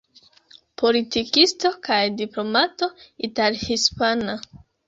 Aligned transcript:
Politikisto 0.81 1.71
kaj 1.89 1.99
diplomato 2.23 2.91
ital-hispana. 3.29 4.39